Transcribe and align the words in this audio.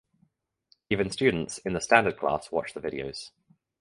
Even 0.89 1.11
students 1.11 1.59
in 1.59 1.73
the 1.73 1.79
standard 1.79 2.17
class 2.17 2.51
watched 2.51 2.73
the 2.73 2.79
videos. 2.81 3.29